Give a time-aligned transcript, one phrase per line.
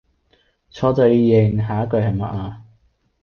[0.73, 2.63] 錯就要認，下一句系咩啊?